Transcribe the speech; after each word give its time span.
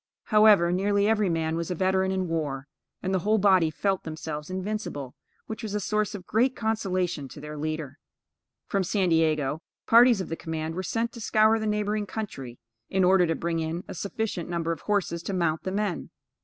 However, 0.23 0.71
nearly 0.71 1.07
every 1.07 1.29
man 1.29 1.55
was 1.55 1.69
a 1.69 1.75
veteran 1.75 2.11
in 2.11 2.27
war, 2.27 2.67
and 3.03 3.13
the 3.13 3.19
whole 3.19 3.37
body 3.37 3.69
felt 3.69 4.01
themselves 4.01 4.49
invincible, 4.49 5.13
which 5.45 5.61
was 5.61 5.75
a 5.75 5.79
source 5.79 6.15
of 6.15 6.25
great 6.25 6.55
consolation 6.55 7.27
to 7.27 7.39
their 7.39 7.55
leader. 7.55 7.99
From 8.65 8.83
San 8.83 9.09
Diego, 9.09 9.61
parties 9.85 10.19
of 10.19 10.29
the 10.29 10.35
command 10.35 10.73
were 10.73 10.81
sent 10.81 11.11
to 11.11 11.21
scour 11.21 11.59
the 11.59 11.67
neighboring 11.67 12.07
country, 12.07 12.57
in 12.89 13.03
order 13.03 13.27
to 13.27 13.35
bring 13.35 13.59
in 13.59 13.83
a 13.87 13.93
sufficient 13.93 14.49
number 14.49 14.71
of 14.71 14.81
horses 14.81 15.21
to 15.21 15.33
mount 15.33 15.61
the 15.65 15.71
men. 15.71 16.09